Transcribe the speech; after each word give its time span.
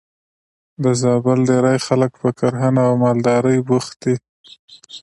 د 0.83 0.85
زابل 1.01 1.39
ډېری 1.49 1.77
خلک 1.87 2.11
په 2.21 2.29
کرنه 2.39 2.81
او 2.89 2.93
مالدارۍ 3.03 3.57
بوخت 3.67 3.93
دي. 4.03 4.15